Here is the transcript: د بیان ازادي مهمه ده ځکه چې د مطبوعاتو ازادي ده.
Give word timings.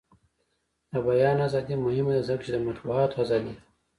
د 0.91 0.93
بیان 1.05 1.37
ازادي 1.47 1.75
مهمه 1.85 2.11
ده 2.17 2.21
ځکه 2.29 2.41
چې 2.45 2.51
د 2.53 2.57
مطبوعاتو 2.67 3.19
ازادي 3.23 3.51
ده. 3.57 3.63